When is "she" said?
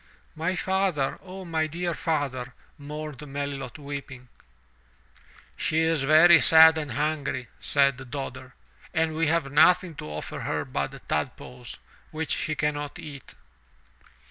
5.55-5.81, 12.35-12.55